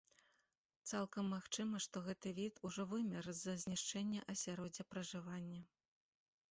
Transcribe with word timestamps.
Цалкам 0.91 1.25
магчыма, 1.33 1.81
што 1.85 2.03
гэты 2.07 2.31
від 2.39 2.53
ужо 2.69 2.87
вымер 2.95 3.23
з-за 3.41 3.53
знішчэння 3.67 4.27
асяроддзя 4.35 4.83
пражывання. 4.95 5.61